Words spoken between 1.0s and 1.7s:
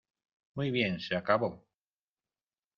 acabó!